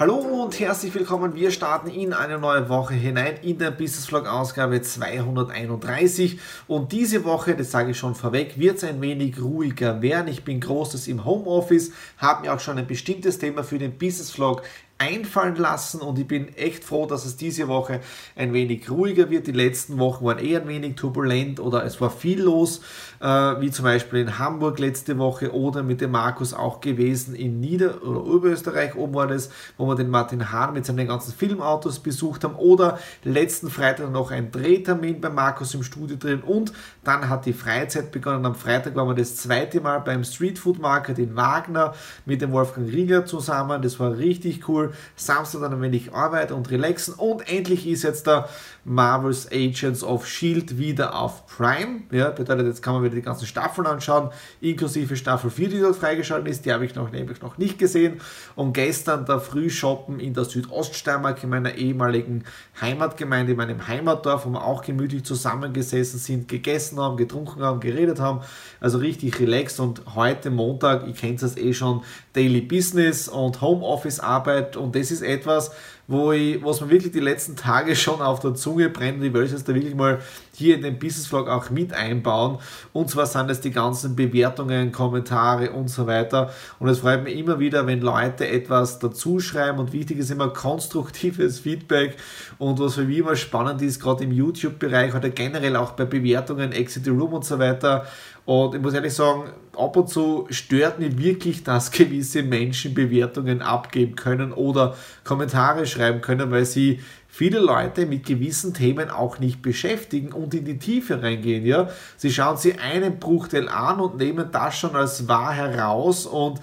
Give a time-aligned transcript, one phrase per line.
[0.00, 1.34] Hallo und herzlich willkommen.
[1.34, 6.40] Wir starten in eine neue Woche hinein in der Business Vlog Ausgabe 231.
[6.66, 10.28] Und diese Woche, das sage ich schon vorweg, wird es ein wenig ruhiger werden.
[10.28, 14.30] Ich bin großes im Homeoffice, habe mir auch schon ein bestimmtes Thema für den Business
[14.30, 14.62] Vlog
[15.00, 18.00] einfallen lassen und ich bin echt froh, dass es diese Woche
[18.36, 19.46] ein wenig ruhiger wird.
[19.46, 22.82] Die letzten Wochen waren eher ein wenig turbulent oder es war viel los,
[23.20, 27.60] äh, wie zum Beispiel in Hamburg letzte Woche oder mit dem Markus auch gewesen in
[27.60, 32.00] Nieder- oder Oberösterreich, oben war das, wo wir den Martin Hahn mit seinen ganzen Filmautos
[32.00, 37.30] besucht haben oder letzten Freitag noch ein Drehtermin bei Markus im Studio drin und dann
[37.30, 38.44] hat die Freizeit begonnen.
[38.44, 41.94] Am Freitag waren wir das zweite Mal beim Street Food Market in Wagner
[42.26, 43.80] mit dem Wolfgang Rieger zusammen.
[43.80, 44.89] Das war richtig cool.
[45.16, 48.48] Samstag dann ein wenig Arbeit und relaxen und endlich ist jetzt der
[48.84, 52.02] Marvel's Agents of Shield wieder auf Prime.
[52.10, 54.30] Ja, bedeutet, jetzt kann man wieder die ganzen Staffeln anschauen,
[54.60, 56.64] inklusive Staffel 4, die dort freigeschaltet ist.
[56.64, 58.20] Die habe ich noch nämlich noch nicht gesehen.
[58.56, 62.44] Und gestern der Frühshoppen in der Südoststeiermark in meiner ehemaligen
[62.80, 68.18] Heimatgemeinde, in meinem Heimatdorf, wo wir auch gemütlich zusammengesessen sind, gegessen haben, getrunken haben, geredet
[68.18, 68.40] haben.
[68.80, 69.78] Also richtig relaxed.
[69.80, 72.02] Und heute Montag, ihr kennt es eh schon,
[72.32, 74.76] Daily Business und Homeoffice Arbeit.
[74.80, 75.70] Und das ist etwas,
[76.06, 79.44] wo ich, was mir wirklich die letzten Tage schon auf der Zunge brennt ich will
[79.44, 80.20] es jetzt da wirklich mal
[80.60, 82.58] hier in den Business Vlog auch mit einbauen.
[82.92, 86.50] Und zwar sind es die ganzen Bewertungen, Kommentare und so weiter.
[86.78, 90.48] Und es freut mich immer wieder, wenn Leute etwas dazu schreiben und wichtig ist immer
[90.50, 92.16] konstruktives Feedback.
[92.58, 96.72] Und was für mich immer spannend ist, gerade im YouTube-Bereich oder generell auch bei Bewertungen,
[96.72, 98.06] Exit the Room und so weiter.
[98.44, 99.44] Und ich muss ehrlich sagen,
[99.76, 106.20] ab und zu stört mich wirklich, dass gewisse Menschen Bewertungen abgeben können oder Kommentare schreiben
[106.20, 107.00] können, weil sie
[107.40, 111.64] viele Leute mit gewissen Themen auch nicht beschäftigen und in die Tiefe reingehen.
[111.64, 111.88] Ja?
[112.18, 116.60] Sie schauen sich einen Bruchteil an und nehmen das schon als wahr heraus und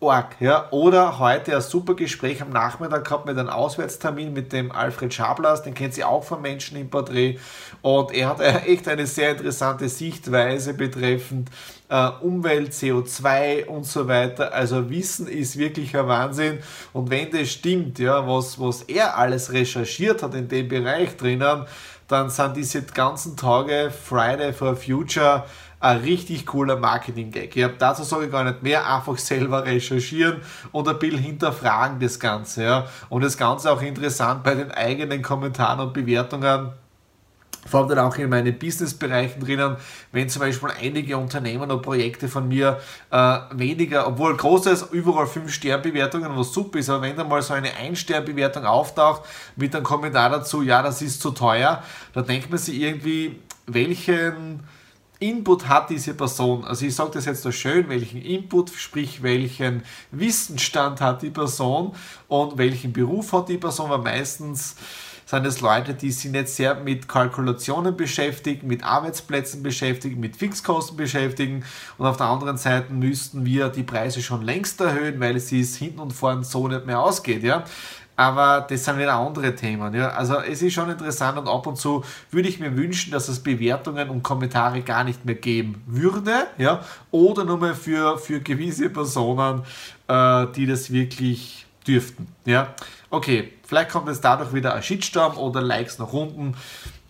[0.00, 0.68] Org, ja.
[0.70, 5.62] Oder heute ein super Gespräch am Nachmittag gehabt mit einem Auswärtstermin mit dem Alfred Schablas,
[5.62, 7.38] den kennt sie auch von Menschen im Porträt.
[7.82, 11.50] Und er hat echt eine sehr interessante Sichtweise betreffend
[11.88, 14.52] äh, Umwelt, CO2 und so weiter.
[14.52, 16.58] Also Wissen ist wirklich ein Wahnsinn.
[16.92, 21.66] Und wenn das stimmt, ja, was, was er alles recherchiert hat in dem Bereich drinnen,
[22.08, 25.44] dann sind diese ganzen Tage Friday for Future
[25.82, 27.56] ein richtig cooler Marketing-Gag.
[27.56, 30.40] Ich dazu sage ich gar nicht mehr, einfach selber recherchieren
[30.70, 32.62] und ein bisschen hinterfragen das Ganze.
[32.62, 32.86] Ja.
[33.08, 36.72] Und das Ganze auch interessant bei den eigenen Kommentaren und Bewertungen
[37.66, 39.76] vor allem dann auch in meinen Businessbereichen drinnen,
[40.10, 42.80] wenn zum Beispiel einige Unternehmen oder Projekte von mir
[43.10, 47.70] äh, weniger, obwohl großes, überall 5-Stern-Bewertungen, was super ist, aber wenn dann mal so eine
[47.70, 49.22] 1-Stern-Bewertung auftaucht
[49.56, 51.82] mit einem Kommentar dazu, ja, das ist zu teuer,
[52.14, 54.60] dann denkt man sich irgendwie, welchen
[55.22, 56.64] Input hat diese Person.
[56.64, 61.92] Also ich sage das jetzt so schön, welchen Input, sprich welchen Wissensstand hat die Person
[62.26, 64.74] und welchen Beruf hat die Person, weil meistens
[65.32, 70.94] sind es Leute, die sich nicht sehr mit Kalkulationen beschäftigen, mit Arbeitsplätzen beschäftigen, mit Fixkosten
[70.94, 71.64] beschäftigen
[71.96, 75.74] und auf der anderen Seite müssten wir die Preise schon längst erhöhen, weil es sich
[75.74, 77.42] hinten und vorn so nicht mehr ausgeht.
[77.42, 77.64] Ja?
[78.14, 79.94] aber das sind wieder andere Themen.
[79.94, 80.08] Ja?
[80.08, 83.40] Also es ist schon interessant und ab und zu würde ich mir wünschen, dass es
[83.40, 86.84] Bewertungen und Kommentare gar nicht mehr geben würde, ja?
[87.10, 89.62] oder nur mal für, für gewisse Personen,
[90.08, 92.28] äh, die das wirklich dürften.
[92.44, 92.74] Ja?
[93.10, 96.54] Okay, vielleicht kommt es dadurch wieder ein Shitstorm oder Likes nach unten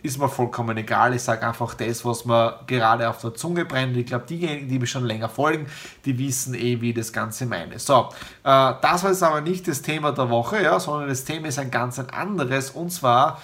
[0.02, 1.14] ist mir vollkommen egal.
[1.14, 3.96] Ich sage einfach das, was mir gerade auf der Zunge brennt.
[3.96, 5.66] Ich glaube, diejenigen, die mir schon länger folgen,
[6.04, 7.78] die wissen eh, wie ich das Ganze meine.
[7.78, 8.08] So,
[8.42, 11.58] äh, das war jetzt aber nicht das Thema der Woche, ja, sondern das Thema ist
[11.58, 13.40] ein ganz anderes und zwar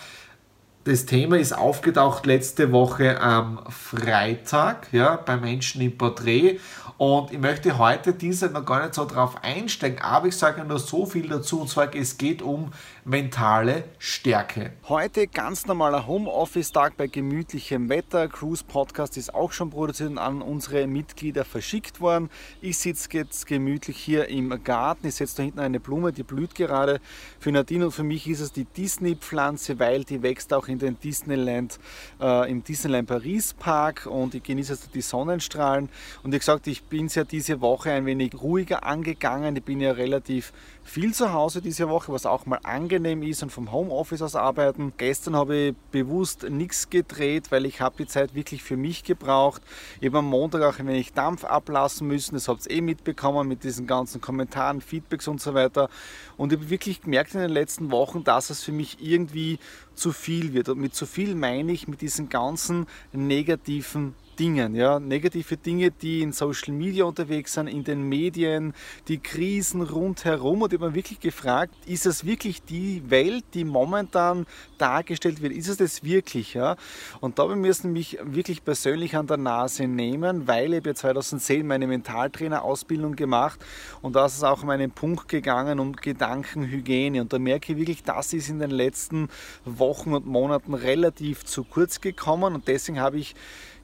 [0.85, 6.61] das Thema ist aufgetaucht letzte Woche am Freitag ja, bei Menschen im Porträt
[6.99, 10.81] und ich möchte heute diese noch gar nicht so drauf einsteigen, aber ich sage nur
[10.81, 11.61] so viel dazu.
[11.61, 12.73] Und zwar es geht um
[13.09, 14.75] mentale Stärke.
[14.87, 18.29] Heute ganz normaler Homeoffice-Tag bei gemütlichem Wetter.
[18.29, 22.29] Cruise Podcast ist auch schon produziert und an unsere Mitglieder verschickt worden.
[22.61, 25.07] Ich sitze jetzt gemütlich hier im Garten.
[25.07, 27.01] Ich setze da hinten eine Blume, die blüht gerade.
[27.41, 31.01] Für Nadine und für mich ist es die Disney-Pflanze, weil die wächst auch in den
[31.01, 31.79] Disneyland,
[32.21, 35.89] äh, im Disneyland Paris Park und ich genieße jetzt die Sonnenstrahlen.
[36.23, 39.57] Und wie gesagt, ich bin es ja diese Woche ein wenig ruhiger angegangen.
[39.57, 40.53] Ich bin ja relativ
[40.89, 44.95] viel zu Hause diese Woche, was auch mal angenehm ist und vom Homeoffice aus arbeiten.
[44.97, 49.61] Gestern habe ich bewusst nichts gedreht, weil ich habe die Zeit wirklich für mich gebraucht.
[50.01, 52.35] Ich habe am Montag auch ein wenig Dampf ablassen müssen.
[52.35, 55.91] Das habt ihr eh mitbekommen mit diesen ganzen Kommentaren, Feedbacks und so weiter.
[56.39, 59.59] Und ich habe wirklich gemerkt in den letzten Wochen, dass es für mich irgendwie
[59.95, 60.71] zu viel wird.
[60.71, 66.23] Und mit zu viel meine ich mit diesen ganzen negativen Dingen, ja, negative Dinge, die
[66.23, 68.75] in Social Media unterwegs sind, in den Medien,
[69.09, 70.63] die Krisen rundherum.
[70.63, 74.47] Und ich habe mich wirklich gefragt, ist es wirklich die Welt, die momentan
[74.79, 76.77] dargestellt wird, ist es das wirklich, ja?
[77.21, 81.87] Und da müssen mich wirklich persönlich an der Nase nehmen, weil ich ja 2010 meine
[81.87, 83.65] Mentaltrainer-Ausbildung gemacht.
[84.03, 87.21] Und da ist es auch um einen Punkt gegangen um Gedankenhygiene.
[87.21, 89.29] Und da merke ich wirklich, das ist in den letzten
[89.65, 92.55] Wochen und Monaten relativ zu kurz gekommen.
[92.55, 93.35] Und deswegen habe ich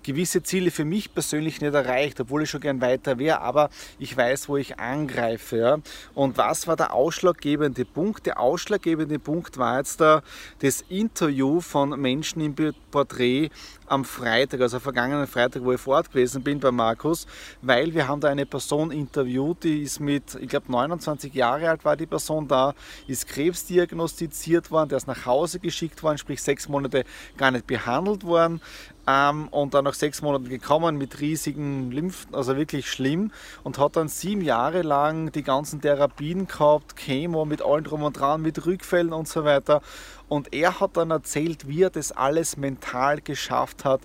[0.05, 4.17] gewisse Ziele für mich persönlich nicht erreicht, obwohl ich schon gern weiter wäre, aber ich
[4.17, 5.57] weiß, wo ich angreife.
[5.57, 5.79] Ja.
[6.15, 8.27] Und was war der ausschlaggebende Punkt?
[8.27, 10.23] Der ausschlaggebende Punkt war jetzt da
[10.61, 12.55] das Interview von Menschen im
[12.91, 13.51] Porträt
[13.87, 17.27] am Freitag, also vergangenen Freitag, wo ich vor Ort gewesen bin bei Markus,
[17.61, 21.85] weil wir haben da eine Person interviewt, die ist mit, ich glaube 29 Jahre alt
[21.85, 22.75] war die Person da,
[23.07, 27.05] ist Krebs diagnostiziert worden, der ist nach Hause geschickt worden, sprich sechs Monate
[27.37, 28.61] gar nicht behandelt worden,
[29.07, 33.31] ähm, und dann nach sechs Monaten gekommen mit riesigen Lymphen, also wirklich schlimm
[33.63, 38.19] und hat dann sieben Jahre lang die ganzen Therapien gehabt, Chemo mit allen drum und
[38.19, 39.83] dran, mit Rückfällen und so weiter.
[40.29, 44.01] Und er hat dann erzählt, wie er das alles mental geschafft hat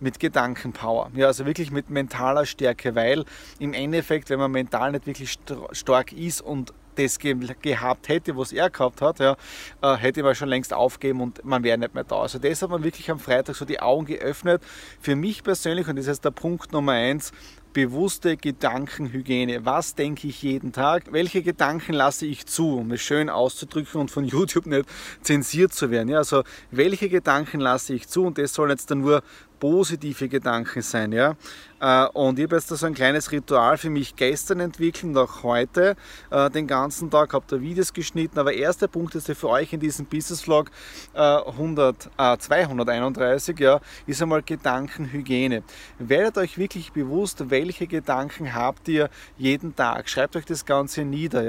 [0.00, 1.10] mit Gedankenpower.
[1.14, 3.24] Ja, also wirklich mit mentaler Stärke, weil
[3.58, 5.38] im Endeffekt, wenn man mental nicht wirklich
[5.72, 9.36] stark ist und das gehabt hätte, was er gehabt hat, ja,
[9.82, 12.22] äh, hätte man schon längst aufgeben und man wäre nicht mehr da.
[12.22, 14.62] Also das hat man wirklich am Freitag so die Augen geöffnet.
[15.00, 17.32] Für mich persönlich, und das ist der Punkt Nummer eins,
[17.72, 19.64] bewusste Gedankenhygiene.
[19.64, 21.12] Was denke ich jeden Tag?
[21.12, 24.88] Welche Gedanken lasse ich zu, um es schön auszudrücken und von YouTube nicht
[25.22, 26.08] zensiert zu werden?
[26.08, 28.24] Ja, also welche Gedanken lasse ich zu?
[28.24, 29.22] Und das sollen jetzt dann nur
[29.58, 31.12] positive Gedanken sein.
[31.12, 31.36] Ja?
[31.80, 35.42] Äh, und ich habe jetzt so ein kleines Ritual für mich gestern entwickelt und auch
[35.42, 35.96] heute
[36.30, 39.72] äh, den ganzen Tag, habe da Videos geschnitten, aber erster Punkt ist ja für euch
[39.72, 40.70] in diesem Business Vlog
[41.14, 45.62] 100, äh, 231, ja, ist einmal Gedankenhygiene.
[45.98, 50.08] Werdet euch wirklich bewusst, welche Gedanken habt ihr jeden Tag.
[50.08, 51.42] Schreibt euch das Ganze nieder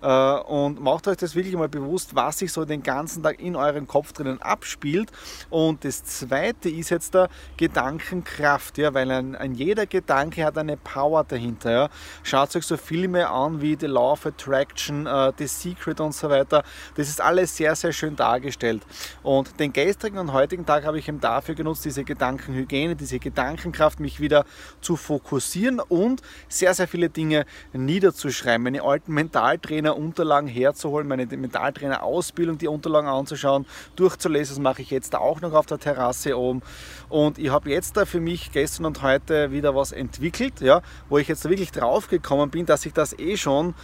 [0.00, 3.56] ja, und macht euch das wirklich mal bewusst, was sich so den ganzen Tag in
[3.56, 5.10] eurem Kopf drinnen abspielt.
[5.50, 10.76] Und das zweite ist jetzt da Gedankenkraft, ja, weil ein, ein jeder Gedanke hat eine
[10.76, 11.70] Power dahinter.
[11.70, 11.88] Ja.
[12.22, 16.28] Schaut euch so Filme an wie The Law of Attraction, uh, The Secret und so
[16.30, 16.64] weiter.
[16.96, 18.82] Das ist alles sehr, sehr schön dargestellt.
[19.22, 24.00] Und den gestrigen und heutigen Tag habe ich eben dafür genutzt, diese Gedankenhygiene, diese Gedankenkraft,
[24.00, 24.44] mich wieder
[24.80, 28.62] zu fokussieren und sehr, sehr viele Dinge niederzuschreiben.
[28.62, 33.66] Meine alten Mentaltrainer-Unterlagen herzuholen, meine Mentaltrainer-Ausbildung, die Unterlagen anzuschauen,
[33.96, 34.56] durchzulesen.
[34.56, 36.62] Das mache ich jetzt auch noch auf der Terrasse oben.
[37.08, 41.18] Und ich habe jetzt da für mich gestern und heute wieder was entwickelt, ja, wo
[41.18, 43.74] ich jetzt wirklich drauf gekommen bin, dass ich das eh schon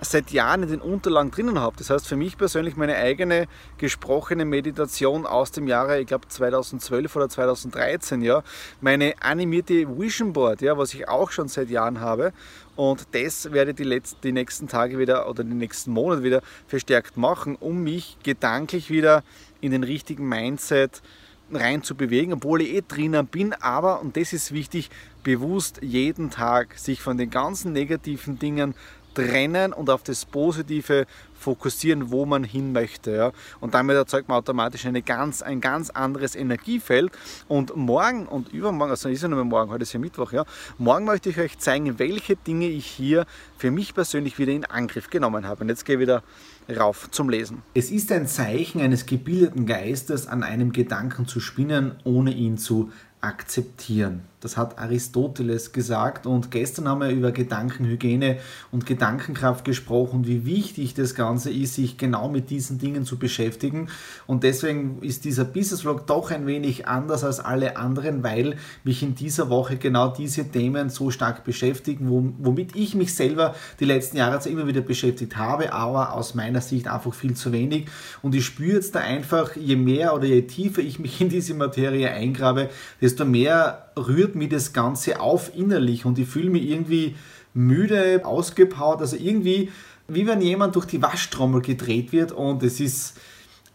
[0.00, 1.76] seit Jahren in den Unterlagen drinnen habe.
[1.78, 3.46] Das heißt für mich persönlich meine eigene
[3.78, 8.42] gesprochene Meditation aus dem Jahre, ich glaube 2012 oder 2013, ja,
[8.80, 12.32] meine animierte Vision Board, ja, was ich auch schon seit Jahren habe.
[12.76, 16.42] Und das werde ich die, letzten, die nächsten Tage wieder oder die nächsten Monate wieder
[16.66, 19.22] verstärkt machen, um mich gedanklich wieder
[19.60, 21.02] in den richtigen Mindset zu
[21.56, 24.90] rein zu bewegen, obwohl ich eh drinnen bin, aber, und das ist wichtig,
[25.22, 28.74] bewusst jeden Tag sich von den ganzen negativen Dingen
[29.14, 31.06] trennen und auf das Positive
[31.44, 33.14] fokussieren, wo man hin möchte.
[33.14, 33.32] Ja.
[33.60, 37.12] Und damit erzeugt man automatisch eine ganz, ein ganz anderes Energiefeld.
[37.48, 40.44] Und morgen und übermorgen, also ist ja nur morgen, heute ist ja Mittwoch, ja,
[40.78, 43.26] morgen möchte ich euch zeigen, welche Dinge ich hier
[43.58, 45.62] für mich persönlich wieder in Angriff genommen habe.
[45.62, 46.22] Und jetzt gehe ich wieder
[46.74, 47.62] rauf zum Lesen.
[47.74, 52.90] Es ist ein Zeichen eines gebildeten Geistes, an einem Gedanken zu spinnen, ohne ihn zu
[53.20, 54.22] akzeptieren.
[54.44, 58.36] Das hat Aristoteles gesagt und gestern haben wir über Gedankenhygiene
[58.70, 63.88] und Gedankenkraft gesprochen, wie wichtig das Ganze ist, sich genau mit diesen Dingen zu beschäftigen.
[64.26, 69.02] Und deswegen ist dieser Business Vlog doch ein wenig anders als alle anderen, weil mich
[69.02, 74.18] in dieser Woche genau diese Themen so stark beschäftigen, womit ich mich selber die letzten
[74.18, 77.86] Jahre zwar immer wieder beschäftigt habe, aber aus meiner Sicht einfach viel zu wenig.
[78.20, 81.54] Und ich spüre jetzt da einfach, je mehr oder je tiefer ich mich in diese
[81.54, 82.68] Materie eingrabe,
[83.00, 87.16] desto mehr rührt mich das Ganze auf innerlich und ich fühle mich irgendwie
[87.54, 89.70] müde, ausgepowert, also irgendwie
[90.08, 93.14] wie wenn jemand durch die Waschtrommel gedreht wird und es ist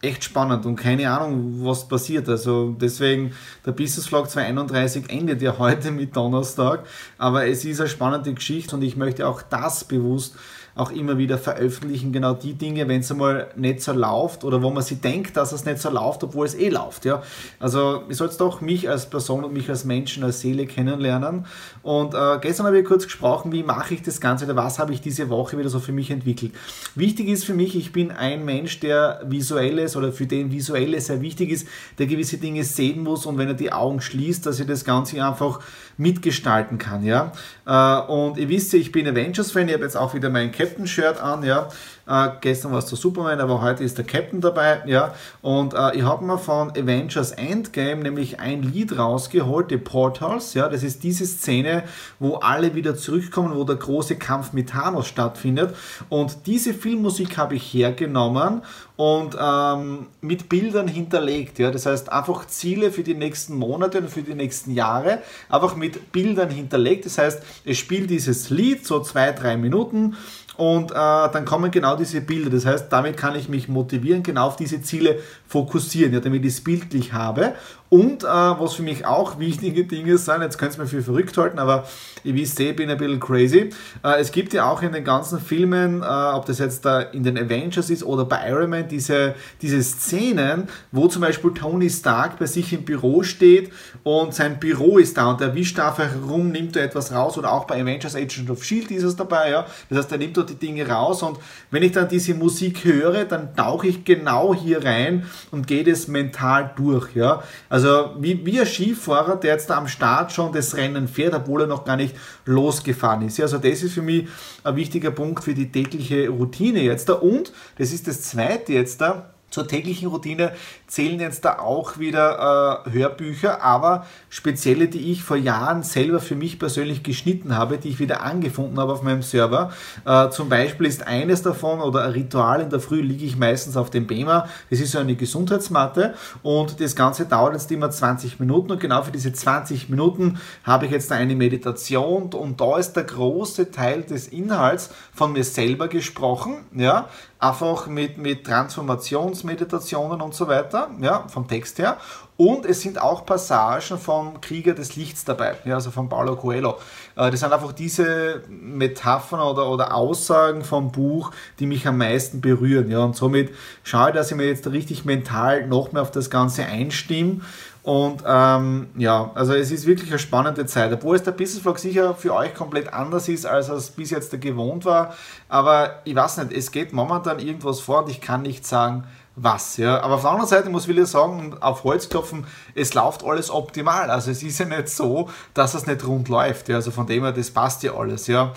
[0.02, 2.28] echt spannend und keine Ahnung, was passiert.
[2.28, 3.32] Also deswegen,
[3.66, 6.86] der Business Vlog 231 endet ja heute mit Donnerstag,
[7.18, 10.36] aber es ist eine spannende Geschichte und ich möchte auch das bewusst
[10.74, 14.70] auch immer wieder veröffentlichen, genau die Dinge, wenn es einmal nicht so läuft oder wo
[14.70, 17.04] man sich denkt, dass es nicht so läuft, obwohl es eh läuft.
[17.04, 17.22] Ja?
[17.58, 21.46] Also ich soll jetzt doch mich als Person und mich als Menschen, als Seele kennenlernen.
[21.82, 24.92] Und äh, gestern habe ich kurz gesprochen, wie mache ich das Ganze oder was habe
[24.92, 26.52] ich diese Woche wieder so für mich entwickelt.
[26.94, 31.20] Wichtig ist für mich, ich bin ein Mensch, der visuelles oder für den visuelles sehr
[31.20, 31.66] wichtig ist,
[31.98, 35.24] der gewisse Dinge sehen muss und wenn er die Augen schließt, dass er das Ganze
[35.24, 35.60] einfach
[35.96, 37.04] mitgestalten kann.
[37.04, 37.32] Ja?
[37.66, 41.18] Äh, und ihr wisst ja, ich bin Avengers-Fan, ich habe jetzt auch wieder mein Captain-Shirt
[41.18, 41.70] an, ja.
[42.10, 45.14] Äh, gestern war es der Superman, aber heute ist der Captain dabei, ja.
[45.42, 50.68] Und äh, ich habe mir von Avengers Endgame nämlich ein Lied rausgeholt, The Portals, ja.
[50.68, 51.84] Das ist diese Szene,
[52.18, 55.76] wo alle wieder zurückkommen, wo der große Kampf mit Thanos stattfindet.
[56.08, 58.62] Und diese Filmmusik habe ich hergenommen
[58.96, 61.58] und ähm, mit Bildern hinterlegt.
[61.58, 61.70] Ja?
[61.70, 66.12] Das heißt, einfach Ziele für die nächsten Monate und für die nächsten Jahre, einfach mit
[66.12, 67.06] Bildern hinterlegt.
[67.06, 70.16] Das heißt, es spielt dieses Lied so zwei, drei Minuten
[70.60, 72.50] und äh, dann kommen genau diese Bilder.
[72.50, 76.54] Das heißt, damit kann ich mich motivieren, genau auf diese Ziele fokussieren, ja, damit ich
[76.54, 77.54] es bildlich habe.
[77.90, 81.36] Und äh, was für mich auch wichtige Dinge sind, jetzt könnt ihr mir für verrückt
[81.36, 81.88] halten, aber
[82.22, 83.70] ich wisst eh, bin ein bisschen crazy.
[84.04, 87.24] Äh, es gibt ja auch in den ganzen Filmen, äh, ob das jetzt da in
[87.24, 92.38] den Avengers ist oder bei Iron Man, diese, diese Szenen, wo zum Beispiel Tony Stark
[92.38, 93.72] bei sich im Büro steht
[94.04, 97.50] und sein Büro ist da und er wischt einfach herum, nimmt da etwas raus oder
[97.50, 99.66] auch bei Avengers Agent of Shield ist es dabei, ja.
[99.88, 101.38] Das heißt, er nimmt dort die Dinge raus und
[101.72, 106.06] wenn ich dann diese Musik höre, dann tauche ich genau hier rein und gehe das
[106.06, 107.42] mental durch, ja.
[107.68, 111.34] Also also wie, wie ein Skifahrer, der jetzt da am Start schon das Rennen fährt,
[111.34, 113.40] obwohl er noch gar nicht losgefahren ist.
[113.40, 114.28] Also das ist für mich
[114.64, 117.14] ein wichtiger Punkt für die tägliche Routine jetzt da.
[117.14, 120.52] Und das ist das zweite jetzt da zur täglichen Routine
[120.86, 126.36] zählen jetzt da auch wieder äh, Hörbücher, aber spezielle, die ich vor Jahren selber für
[126.36, 129.72] mich persönlich geschnitten habe, die ich wieder angefunden habe auf meinem Server.
[130.04, 133.76] Äh, zum Beispiel ist eines davon oder ein Ritual in der Früh liege ich meistens
[133.76, 134.48] auf dem Bema.
[134.70, 139.02] Das ist so eine Gesundheitsmatte und das Ganze dauert jetzt immer 20 Minuten und genau
[139.02, 144.02] für diese 20 Minuten habe ich jetzt eine Meditation und da ist der große Teil
[144.02, 146.64] des Inhalts von mir selber gesprochen.
[146.74, 147.08] Ja,
[147.40, 151.96] einfach mit, mit Transformationsmeditationen und so weiter, ja, vom Text her.
[152.40, 156.78] Und es sind auch Passagen vom Krieger des Lichts dabei, ja, also von Paulo Coelho.
[157.14, 162.40] Äh, das sind einfach diese Metaphern oder, oder Aussagen vom Buch, die mich am meisten
[162.40, 162.90] berühren.
[162.90, 163.50] Ja, und somit
[163.82, 167.42] schaue ich, dass ich mir jetzt richtig mental noch mehr auf das Ganze einstimme
[167.82, 171.78] und ähm, ja, also es ist wirklich eine spannende Zeit, obwohl es der Business Vlog
[171.78, 175.14] sicher für euch komplett anders ist, als es bis jetzt gewohnt war.
[175.48, 179.04] Aber ich weiß nicht, es geht momentan irgendwas vor und ich kann nicht sagen,
[179.36, 179.76] was.
[179.76, 180.00] Ja.
[180.00, 184.10] Aber auf der anderen Seite muss ich sagen, auf Holz klopfen, es läuft alles optimal.
[184.10, 186.68] Also es ist ja nicht so, dass es nicht rund läuft.
[186.68, 186.76] Ja.
[186.76, 188.26] Also von dem her, das passt ja alles.
[188.26, 188.52] Ja.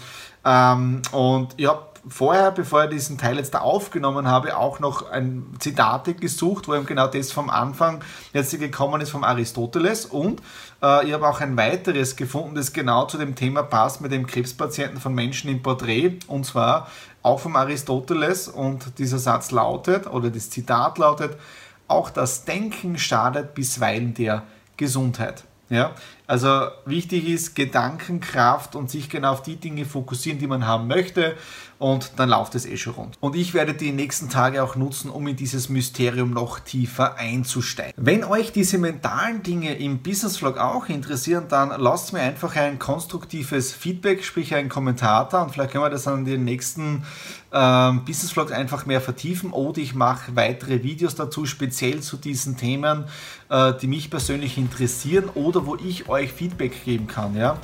[0.46, 5.46] Ähm, und ja, vorher, bevor ich diesen Teil jetzt da aufgenommen habe, auch noch ein
[5.60, 8.03] Zitate gesucht, wo eben genau das vom Anfang
[8.34, 10.42] jetzt gekommen ist vom Aristoteles und
[10.82, 14.27] äh, ich habe auch ein weiteres gefunden, das genau zu dem Thema passt mit dem
[14.27, 16.88] Krebspatienten von Menschen im Porträt und zwar
[17.24, 21.36] auch vom Aristoteles und dieser Satz lautet oder das Zitat lautet,
[21.88, 24.44] auch das Denken schadet bisweilen der
[24.77, 25.44] Gesundheit.
[25.70, 25.96] Ja?
[26.25, 31.36] Also wichtig ist Gedankenkraft und sich genau auf die Dinge fokussieren, die man haben möchte
[31.84, 33.18] und dann läuft es eh schon rund.
[33.20, 37.94] Und ich werde die nächsten Tage auch nutzen, um in dieses Mysterium noch tiefer einzusteigen.
[37.98, 42.80] Wenn euch diese mentalen Dinge im Business Vlog auch interessieren, dann lasst mir einfach ein
[42.80, 47.03] konstruktives Feedback, sprich einen Kommentar da und vielleicht können wir das dann in den nächsten
[47.51, 52.58] ähm, Business Vlogs einfach mehr vertiefen oder ich mache weitere Videos dazu, speziell zu diesen
[52.58, 53.06] Themen,
[53.50, 57.36] äh, die mich persönlich interessieren oder wo ich euch Feedback geben kann.
[57.36, 57.58] Ja?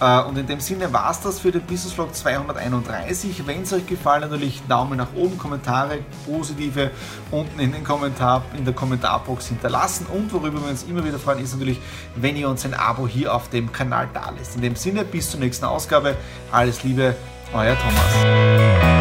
[0.00, 3.46] Äh, und in dem Sinne war es das für den Business Vlog 231.
[3.46, 6.90] Wenn es euch gefallen, natürlich Daumen nach oben, Kommentare, positive
[7.30, 10.06] unten in, den Kommentar, in der Kommentarbox hinterlassen.
[10.06, 11.80] Und worüber wir uns immer wieder freuen, ist natürlich,
[12.16, 14.56] wenn ihr uns ein Abo hier auf dem Kanal da lässt.
[14.56, 16.16] In dem Sinne, bis zur nächsten Ausgabe.
[16.52, 17.16] Alles Liebe,
[17.52, 18.93] euer Thomas.